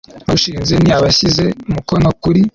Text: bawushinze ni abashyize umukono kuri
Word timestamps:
bawushinze 0.27 0.73
ni 0.83 0.91
abashyize 0.97 1.43
umukono 1.69 2.07
kuri 2.21 2.41